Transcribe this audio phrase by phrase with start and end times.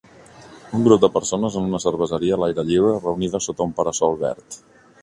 [0.77, 4.63] Un grup de persones en una cerveseria a l'aire lliure reunides sota un para-sol verd.